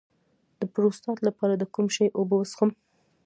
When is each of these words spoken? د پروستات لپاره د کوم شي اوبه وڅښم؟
د 0.59 0.61
پروستات 0.73 1.17
لپاره 1.27 1.53
د 1.57 1.63
کوم 1.73 1.87
شي 1.95 2.05
اوبه 2.17 2.35
وڅښم؟ 2.37 2.69